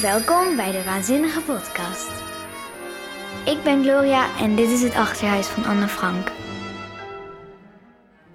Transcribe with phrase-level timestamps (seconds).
[0.00, 2.10] Welkom bij de Waanzinnige Podcast.
[3.44, 6.32] Ik ben Gloria en dit is het achterhuis van Anne Frank.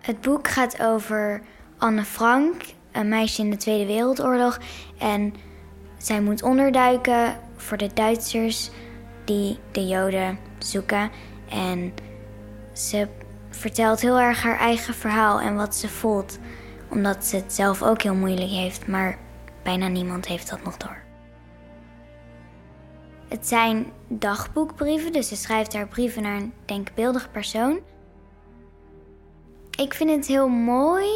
[0.02, 1.42] Het boek gaat over
[1.78, 4.60] Anne Frank, een meisje in de Tweede Wereldoorlog.
[4.98, 5.34] En
[5.98, 8.70] zij moet onderduiken voor de Duitsers
[9.24, 11.12] die de Joden zoeken.
[11.50, 11.94] En
[12.74, 13.08] ze
[13.50, 16.40] vertelt heel erg haar eigen verhaal en wat ze voelt.
[16.90, 19.18] Omdat ze het zelf ook heel moeilijk heeft, maar
[19.64, 21.05] bijna niemand heeft dat nog door.
[23.28, 27.80] Het zijn dagboekbrieven, dus ze schrijft haar brieven naar een denkbeeldig persoon.
[29.78, 31.08] Ik vind het heel mooi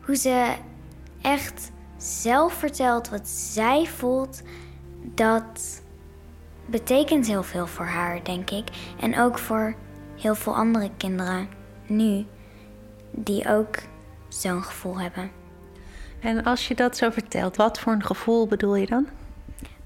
[0.00, 0.54] hoe ze
[1.22, 4.42] echt zelf vertelt wat zij voelt.
[5.02, 5.82] Dat
[6.66, 8.68] betekent heel veel voor haar, denk ik.
[9.00, 9.74] En ook voor
[10.16, 11.48] heel veel andere kinderen
[11.86, 12.26] nu,
[13.10, 13.76] die ook
[14.28, 15.30] zo'n gevoel hebben.
[16.20, 19.06] En als je dat zo vertelt, wat voor een gevoel bedoel je dan?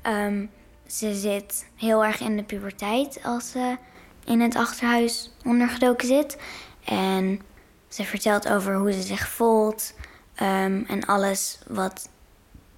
[0.06, 0.50] Um,
[0.86, 3.76] ze zit heel erg in de puberteit als ze
[4.24, 6.38] in het achterhuis ondergedoken zit.
[6.84, 7.40] En
[7.88, 9.94] ze vertelt over hoe ze zich voelt
[10.42, 12.08] um, en alles wat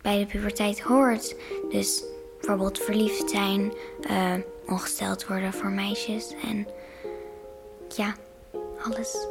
[0.03, 1.37] bij de puberteit hoort.
[1.71, 2.05] Dus
[2.39, 3.73] bijvoorbeeld verliefd zijn,
[4.11, 4.35] uh,
[4.67, 6.67] ongesteld worden voor meisjes en
[7.97, 8.15] ja,
[8.83, 9.27] alles.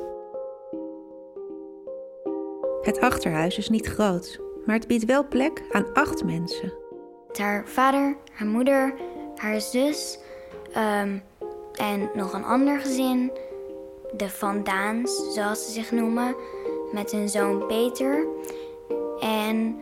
[2.82, 6.85] Het achterhuis is niet groot, maar het biedt wel plek aan acht mensen.
[7.38, 8.94] Haar vader, haar moeder,
[9.36, 10.20] haar zus
[10.78, 11.24] um,
[11.74, 13.32] en nog een ander gezin.
[14.14, 16.36] De Van Daans, zoals ze zich noemen,
[16.92, 18.28] met hun zoon Peter.
[19.20, 19.80] En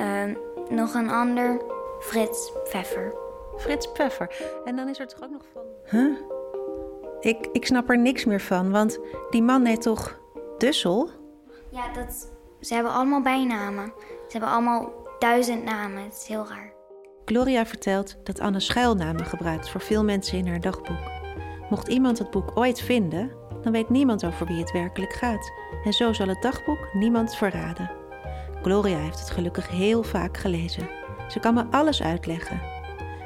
[0.00, 1.60] um, nog een ander,
[2.00, 3.14] Frits Pfeffer.
[3.56, 4.42] Frits Pfeffer.
[4.64, 5.62] En dan is er toch ook nog van...
[5.90, 6.16] Huh?
[7.20, 8.98] Ik, ik snap er niks meer van, want
[9.30, 10.20] die man heet toch
[10.58, 11.10] Dussel?
[11.70, 13.92] Ja, dat, ze hebben allemaal bijnamen.
[14.06, 16.02] Ze hebben allemaal duizend namen.
[16.02, 16.72] Het is heel raar.
[17.24, 21.10] Gloria vertelt dat Anne schuilnamen gebruikt voor veel mensen in haar dagboek.
[21.70, 23.30] Mocht iemand het boek ooit vinden,
[23.62, 25.52] dan weet niemand over wie het werkelijk gaat.
[25.84, 27.90] En zo zal het dagboek niemand verraden.
[28.62, 30.88] Gloria heeft het gelukkig heel vaak gelezen.
[31.28, 32.60] Ze kan me alles uitleggen.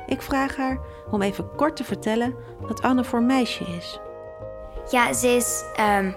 [0.07, 0.79] Ik vraag haar
[1.11, 4.01] om even kort te vertellen wat Anne voor meisje is.
[4.91, 6.15] Ja, ze is um,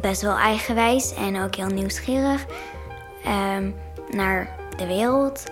[0.00, 2.46] best wel eigenwijs en ook heel nieuwsgierig
[3.26, 3.74] um,
[4.10, 5.44] naar de wereld.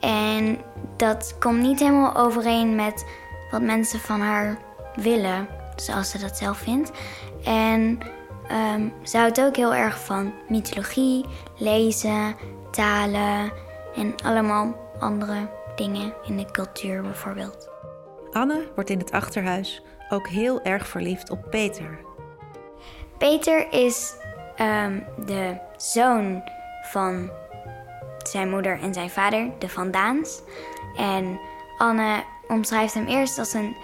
[0.00, 0.58] En
[0.96, 3.06] dat komt niet helemaal overeen met
[3.50, 4.58] wat mensen van haar
[4.94, 6.90] willen, zoals ze dat zelf vindt.
[7.44, 7.98] En
[8.74, 11.24] um, ze houdt ook heel erg van mythologie,
[11.56, 12.36] lezen,
[12.70, 13.52] talen
[13.94, 17.68] en allemaal andere dingen in de cultuur bijvoorbeeld.
[18.32, 21.98] Anne wordt in het achterhuis ook heel erg verliefd op Peter.
[23.18, 24.14] Peter is
[24.60, 26.42] um, de zoon
[26.82, 27.30] van
[28.30, 30.42] zijn moeder en zijn vader, de Van Daans.
[30.96, 31.40] En
[31.78, 33.76] Anne omschrijft hem eerst als een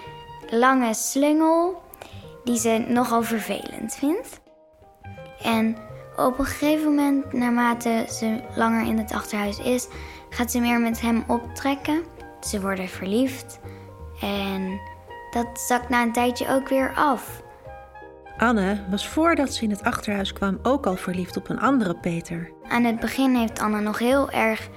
[0.51, 1.83] lange slungel
[2.45, 4.41] die ze nogal vervelend vindt.
[5.43, 5.77] En
[6.17, 9.89] op een gegeven moment, naarmate ze langer in het achterhuis is,
[10.31, 12.03] gaat ze meer met hem optrekken.
[12.41, 13.61] Ze worden verliefd
[14.21, 14.81] en
[15.31, 17.43] dat zakt na een tijdje ook weer af.
[18.37, 22.51] Anne was voordat ze in het achterhuis kwam ook al verliefd op een andere Peter.
[22.69, 24.69] Aan het begin heeft Anne nog heel erg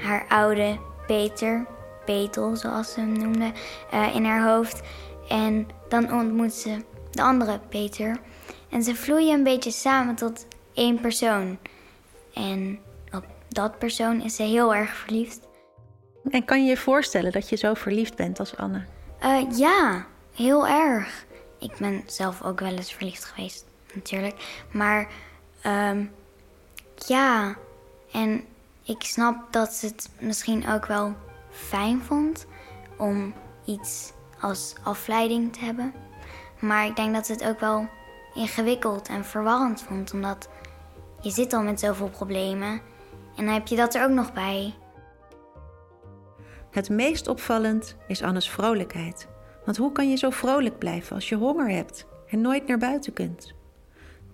[0.00, 1.66] haar oude Peter,
[2.04, 3.52] Petel zoals ze hem noemde,
[3.94, 4.80] uh, in haar hoofd.
[5.28, 8.20] En dan ontmoet ze de andere Peter.
[8.68, 11.58] En ze vloeien een beetje samen tot één persoon.
[12.34, 12.78] En
[13.10, 15.40] op dat persoon is ze heel erg verliefd.
[16.30, 18.84] En kan je je voorstellen dat je zo verliefd bent als Anne?
[19.24, 21.24] Uh, ja, heel erg.
[21.62, 23.64] Ik ben zelf ook wel eens verliefd geweest,
[23.94, 24.64] natuurlijk.
[24.70, 25.08] Maar
[25.66, 26.12] um,
[27.06, 27.56] ja,
[28.12, 28.44] en
[28.82, 31.14] ik snap dat ze het misschien ook wel
[31.50, 32.46] fijn vond
[32.96, 33.34] om
[33.64, 35.92] iets als afleiding te hebben.
[36.58, 37.88] Maar ik denk dat ze het ook wel
[38.34, 40.48] ingewikkeld en verwarrend vond, omdat
[41.20, 42.80] je zit al met zoveel problemen
[43.36, 44.74] en dan heb je dat er ook nog bij.
[46.70, 49.28] Het meest opvallend is Annes vrolijkheid.
[49.64, 53.12] Want hoe kan je zo vrolijk blijven als je honger hebt en nooit naar buiten
[53.12, 53.52] kunt?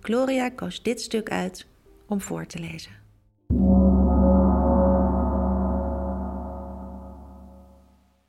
[0.01, 1.65] Gloria koos dit stuk uit
[2.07, 2.91] om voor te lezen.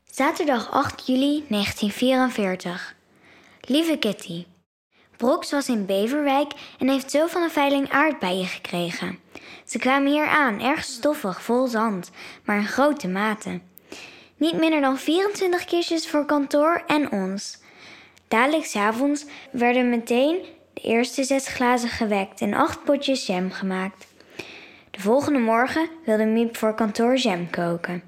[0.04, 2.96] Zaterdag 8 juli 1944.
[3.60, 4.46] Lieve Kitty,
[5.20, 9.18] Brox was in Beverwijk en heeft zo van de veiling aardbeien gekregen.
[9.64, 12.10] Ze kwamen hier aan, erg stoffig, vol zand,
[12.44, 13.60] maar in grote mate.
[14.40, 17.58] Niet minder dan 24 kistjes voor kantoor en ons.
[18.28, 20.38] Dadelijk s'avonds werden meteen
[20.74, 24.06] de eerste zes glazen gewekt en acht potjes jam gemaakt.
[24.90, 28.02] De volgende morgen wilde Miep voor kantoor jam koken.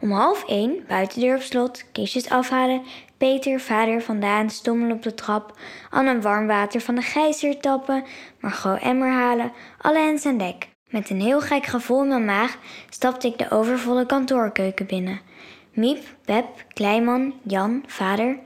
[0.00, 2.82] Om half één, buitendeur op slot, kistjes afhalen,
[3.16, 5.58] Peter, vader vandaan, stommelen op de trap,
[5.90, 8.04] Anne warm water van de gijzer tappen,
[8.40, 10.68] Margot emmer halen, alle hens aan dek.
[10.88, 12.56] Met een heel gek gevoel in mijn maag
[12.90, 15.32] stapte ik de overvolle kantoorkeuken binnen.
[15.74, 18.38] Miep, Beb, Kleiman, Jan, vader,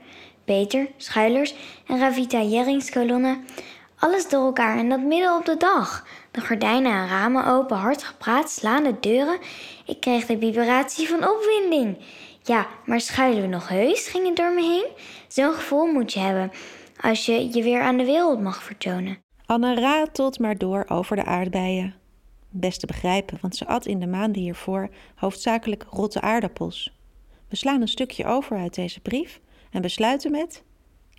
[0.45, 1.55] Peter, Schuilers
[1.87, 3.39] en Ravita Jerringskolonne.
[3.99, 6.07] Alles door elkaar en dat midden op de dag.
[6.31, 9.37] De gordijnen en ramen open, hard gepraat, slaande deuren.
[9.85, 11.97] Ik kreeg de vibratie van opwinding.
[12.43, 14.07] Ja, maar schuilen we nog heus?
[14.07, 14.87] ging het door me heen.
[15.27, 16.51] Zo'n gevoel moet je hebben
[17.01, 19.17] als je je weer aan de wereld mag vertonen.
[19.45, 21.95] Anne ratelt maar door over de aardbeien.
[22.49, 26.98] Best te begrijpen, want ze at in de maanden hiervoor hoofdzakelijk rotte aardappels.
[27.49, 29.39] We slaan een stukje over uit deze brief
[29.71, 30.63] en besluiten met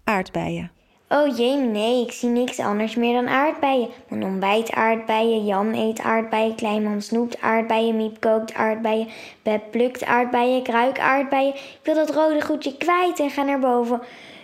[0.04, 0.70] aardbeien.
[1.08, 3.88] Oh jee, nee, ik zie niks anders meer dan aardbeien.
[4.08, 9.08] Mijn ontbijt aardbeien, Jan eet aardbeien, Kleinman snoept aardbeien, Miep kookt aardbeien,
[9.42, 11.54] Beb plukt aardbeien, Kruik aardbeien.
[11.54, 14.00] Ik wil dat rode goedje kwijt en ga naar boven.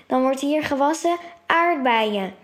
[0.07, 1.17] Dan wordt hier gewassen
[1.47, 2.35] aardbeien.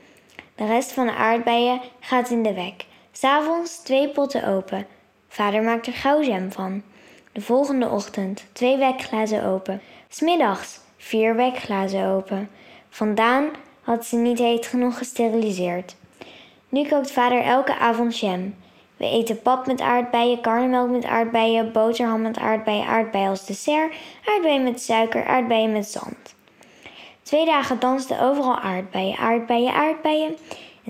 [0.54, 2.86] De rest van de aardbeien gaat in de wek.
[3.12, 4.86] S'avonds twee potten open.
[5.28, 6.82] Vader maakt er gauw van.
[7.32, 9.80] De volgende ochtend twee wekglazen open.
[10.08, 12.50] Smiddags vier wekglazen open.
[12.88, 13.48] Vandaan
[13.80, 15.96] had ze niet heet genoeg gesteriliseerd.
[16.68, 18.54] Nu kookt vader elke avond jam.
[18.96, 23.94] We eten pap met aardbeien, karnemelk met aardbeien, boterham met aardbeien, aardbeien als dessert,
[24.26, 26.34] aardbeien met suiker, aardbeien met zand.
[27.22, 30.36] Twee dagen dansten overal aardbeien, aardbeien, aardbeien.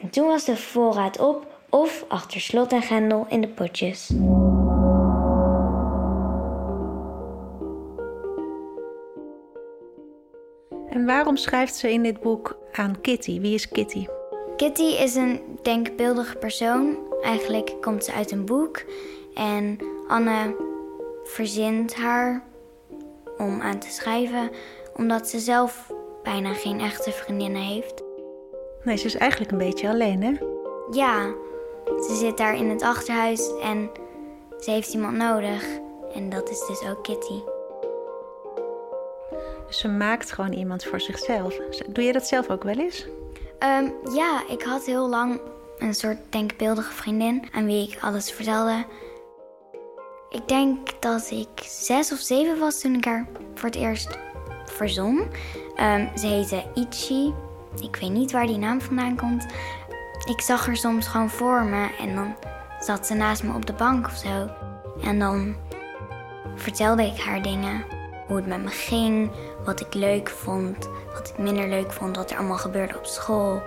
[0.02, 4.10] En toen was de voorraad op of achter slot en grendel in de potjes.
[10.92, 13.40] En waarom schrijft ze in dit boek aan Kitty?
[13.40, 14.06] Wie is Kitty?
[14.56, 16.96] Kitty is een denkbeeldige persoon.
[17.22, 18.82] Eigenlijk komt ze uit een boek.
[19.34, 19.78] En
[20.08, 20.56] Anne
[21.24, 22.42] verzint haar
[23.38, 24.50] om aan te schrijven,
[24.96, 25.92] omdat ze zelf
[26.22, 28.02] bijna geen echte vriendinnen heeft.
[28.84, 30.32] Nee, ze is eigenlijk een beetje alleen, hè?
[30.90, 31.34] Ja,
[31.84, 33.90] ze zit daar in het achterhuis en
[34.60, 35.64] ze heeft iemand nodig.
[36.14, 37.51] En dat is dus ook Kitty.
[39.72, 41.56] Ze maakt gewoon iemand voor zichzelf.
[41.88, 43.06] Doe je dat zelf ook wel eens?
[43.58, 45.40] Ehm, ja, ik had heel lang
[45.78, 48.84] een soort denkbeeldige vriendin aan wie ik alles vertelde.
[50.30, 54.18] Ik denk dat ik zes of zeven was toen ik haar voor het eerst
[54.64, 55.26] verzon.
[55.76, 57.34] Ehm, ze heette Ichi.
[57.80, 59.46] Ik weet niet waar die naam vandaan komt.
[60.24, 62.34] Ik zag haar soms gewoon voor me en dan
[62.80, 64.50] zat ze naast me op de bank of zo.
[65.02, 65.56] En dan
[66.54, 67.84] vertelde ik haar dingen.
[68.26, 69.30] Hoe het met me ging,
[69.64, 73.62] wat ik leuk vond, wat ik minder leuk vond, wat er allemaal gebeurde op school.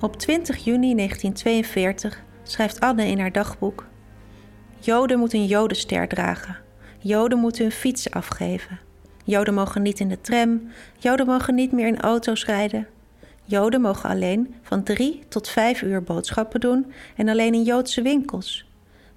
[0.00, 3.86] Op 20 juni 1942 schrijft Anne in haar dagboek:
[4.78, 6.56] Joden moeten een jodenster dragen.
[6.98, 8.80] Joden moeten hun fietsen afgeven.
[9.24, 10.70] Joden mogen niet in de tram.
[10.98, 12.86] Joden mogen niet meer in auto's rijden.
[13.52, 18.66] Joden mogen alleen van drie tot vijf uur boodschappen doen en alleen in Joodse winkels,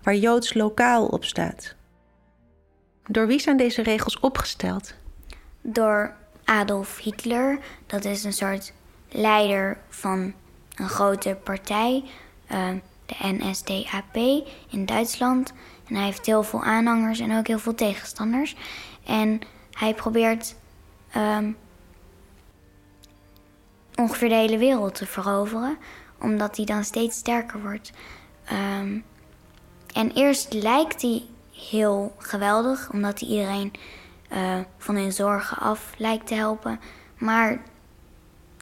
[0.03, 1.75] waar Joods lokaal op staat.
[3.07, 4.93] Door wie zijn deze regels opgesteld?
[5.61, 8.73] Door Adolf Hitler, dat is een soort
[9.09, 10.33] leider van
[10.75, 12.03] een grote partij,
[12.51, 12.69] uh,
[13.05, 14.15] de NSDAP
[14.69, 15.53] in Duitsland.
[15.87, 18.55] En hij heeft heel veel aanhangers en ook heel veel tegenstanders.
[19.05, 19.39] En
[19.71, 20.55] hij probeert
[21.17, 21.57] um,
[23.95, 25.77] ongeveer de hele wereld te veroveren,
[26.19, 27.91] omdat hij dan steeds sterker wordt.
[28.79, 29.03] Um,
[29.93, 33.71] en eerst lijkt hij heel geweldig, omdat hij iedereen
[34.31, 36.79] uh, van hun zorgen af lijkt te helpen.
[37.17, 37.61] Maar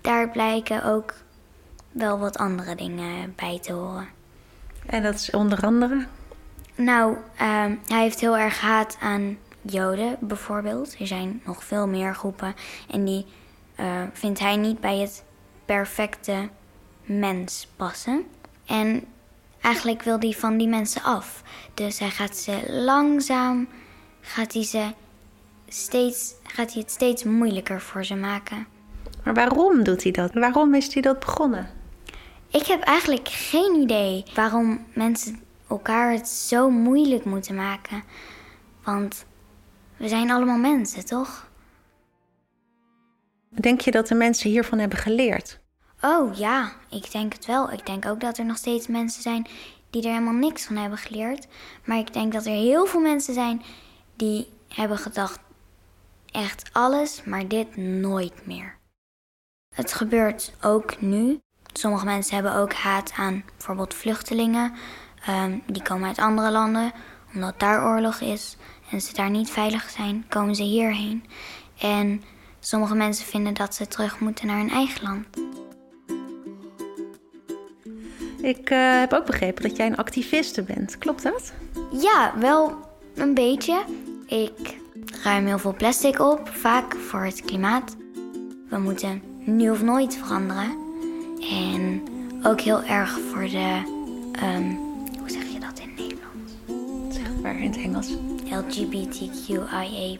[0.01, 1.13] daar blijken ook
[1.91, 4.07] wel wat andere dingen bij te horen.
[4.85, 6.05] En dat is onder andere?
[6.75, 10.95] Nou, um, hij heeft heel erg haat aan Joden bijvoorbeeld.
[10.99, 12.55] Er zijn nog veel meer groepen.
[12.89, 13.25] En die
[13.79, 15.23] uh, vindt hij niet bij het
[15.65, 16.49] perfecte
[17.03, 18.23] mens passen.
[18.65, 19.05] En
[19.61, 21.43] eigenlijk wil hij van die mensen af.
[21.73, 23.67] Dus hij gaat ze langzaam,
[24.21, 24.91] gaat hij, ze
[25.67, 28.67] steeds, gaat hij het steeds moeilijker voor ze maken.
[29.23, 30.33] Maar waarom doet hij dat?
[30.33, 31.69] Waarom is hij dat begonnen?
[32.49, 38.03] Ik heb eigenlijk geen idee waarom mensen elkaar het zo moeilijk moeten maken.
[38.83, 39.25] Want
[39.97, 41.47] we zijn allemaal mensen, toch?
[43.59, 45.59] Denk je dat de mensen hiervan hebben geleerd?
[46.01, 47.71] Oh ja, ik denk het wel.
[47.71, 49.47] Ik denk ook dat er nog steeds mensen zijn
[49.89, 51.47] die er helemaal niks van hebben geleerd.
[51.85, 53.61] Maar ik denk dat er heel veel mensen zijn
[54.15, 55.39] die hebben gedacht:
[56.31, 58.77] echt alles, maar dit nooit meer.
[59.75, 61.39] Het gebeurt ook nu.
[61.73, 64.73] Sommige mensen hebben ook haat aan bijvoorbeeld vluchtelingen.
[65.25, 66.91] Ehm, die komen uit andere landen,
[67.33, 68.57] omdat daar oorlog is
[68.91, 71.25] en ze daar niet veilig zijn, komen ze hierheen.
[71.79, 72.23] En
[72.65, 75.25] sommige mensen vinden dat ze terug moeten naar hun eigen land.
[78.41, 80.97] Ik eh, heb ook begrepen dat jij een activiste bent.
[80.97, 81.53] Klopt dat?
[81.91, 82.77] Ja, wel
[83.15, 83.83] een beetje.
[84.27, 84.77] Ik
[85.23, 87.95] ruim heel veel plastic op, vaak voor het klimaat.
[88.69, 90.77] We moeten nu of nooit veranderen.
[91.51, 92.03] En
[92.43, 93.81] ook heel erg voor de.
[94.31, 94.69] ehm,
[95.19, 96.53] hoe zeg je dat in het Nederlands?
[97.15, 98.09] Zeg maar in het Engels.
[98.43, 100.17] LGBTQIA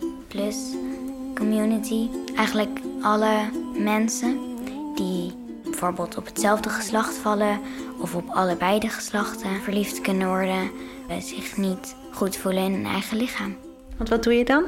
[1.36, 2.10] community.
[2.36, 4.40] Eigenlijk alle mensen
[4.96, 7.60] die bijvoorbeeld op hetzelfde geslacht vallen
[8.00, 10.72] of op allebei de geslachten verliefd kunnen worden,
[11.08, 13.56] eh, zich niet goed voelen in hun eigen lichaam.
[13.98, 14.64] Want wat doe je dan?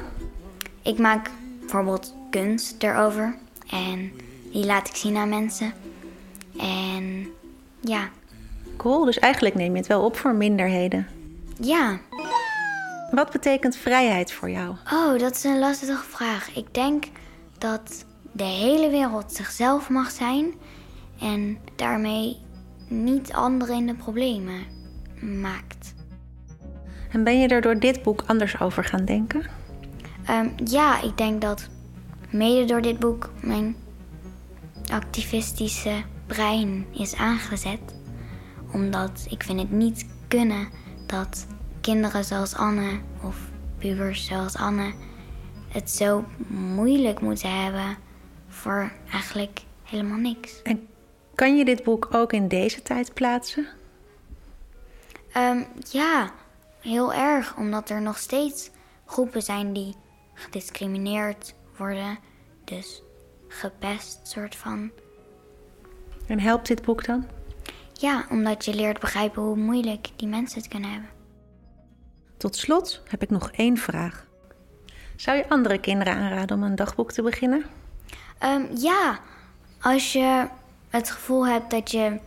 [0.81, 3.35] Ik maak bijvoorbeeld kunst erover
[3.69, 4.11] en
[4.51, 5.73] die laat ik zien aan mensen.
[6.57, 7.27] En
[7.79, 8.09] ja,
[8.77, 11.07] Cool, dus eigenlijk neem je het wel op voor minderheden.
[11.59, 11.99] ja.
[13.15, 14.75] Wat betekent vrijheid voor jou?
[14.93, 16.55] Oh, dat is een lastige vraag.
[16.55, 17.05] Ik denk
[17.57, 20.53] dat de hele wereld zichzelf mag zijn
[21.19, 22.37] en daarmee
[22.87, 24.65] niet anderen in de problemen
[25.41, 25.93] maakt.
[27.11, 29.45] En ben je er door dit boek anders over gaan denken?
[30.25, 31.69] Ehm, ja, ik denk dat
[32.29, 33.75] mede door dit boek mijn
[34.91, 37.95] activistische brein is aangezet.
[38.71, 40.67] Omdat ik vind het niet kunnen
[41.07, 41.45] dat
[41.85, 43.37] kinderen zoals Anne of
[43.77, 44.93] pubers zoals Anne
[45.67, 47.97] het zo moeilijk moeten hebben
[48.47, 50.61] voor eigenlijk helemaal niks.
[50.61, 50.87] En
[51.35, 53.67] kan je dit boek ook in deze tijd plaatsen?
[55.31, 56.31] Ehm, ja,
[56.79, 58.69] heel erg, omdat er nog steeds
[59.05, 59.95] groepen zijn die
[60.33, 62.19] gediscrimineerd worden,
[62.63, 63.01] dus
[63.47, 64.91] gepest soort van.
[66.27, 67.27] En helpt dit boek dan?
[67.93, 71.14] Ja, omdat je leert begrijpen hoe moeilijk die mensen het kunnen hebben.
[72.37, 74.25] Tot slot heb ik nog één vraag.
[75.15, 77.65] Zou je andere kinderen aanraden om een dagboek te beginnen?
[78.37, 79.19] Ehm, ja,
[79.81, 80.47] als je
[80.89, 82.19] het gevoel hebt dat je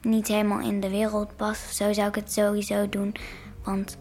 [0.00, 3.14] niet helemaal in de wereld past, of zo zou ik het sowieso doen.
[3.64, 3.96] Want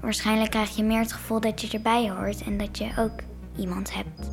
[0.00, 3.20] waarschijnlijk krijg je meer het gevoel dat je erbij hoort en dat je ook
[3.56, 4.30] iemand hebt.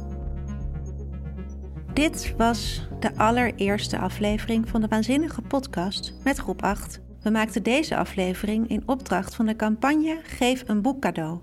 [1.94, 7.00] Dit was de allereerste aflevering van de Waanzinnige Podcast met groep 8.
[7.28, 11.40] We maakten deze aflevering in opdracht van de campagne Geef een boek cadeau.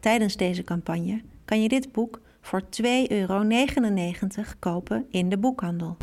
[0.00, 2.68] Tijdens deze campagne kan je dit boek voor 2,99
[3.08, 3.44] euro
[4.58, 5.96] kopen in de boekhandel.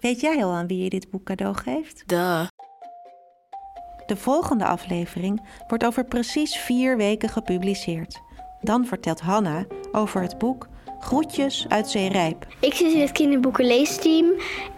[0.00, 2.02] Weet jij al aan wie je dit boek cadeau geeft?
[2.06, 2.46] Duh.
[4.06, 8.20] De volgende aflevering wordt over precies vier weken gepubliceerd.
[8.60, 10.68] Dan vertelt Hanna over het boek
[11.04, 12.46] Groetjes uit Zeerijp.
[12.60, 14.26] Ik zit in het kinderboekenleesteam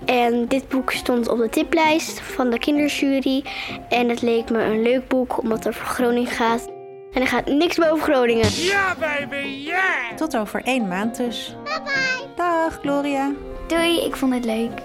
[0.05, 3.45] en dit boek stond op de tiplijst van de kinderjury.
[3.89, 6.69] En het leek me een leuk boek omdat het over Groningen gaat.
[7.13, 8.49] En er gaat niks boven Groningen.
[10.17, 11.57] Tot over één maand dus.
[11.65, 12.35] Bye bye.
[12.37, 13.33] Dag Gloria.
[13.67, 14.83] Doei, ik vond het leuk.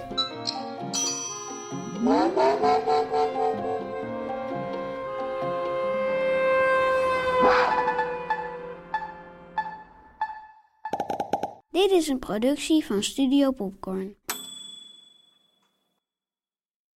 [11.72, 14.16] Dit is een productie van Studio Popcorn.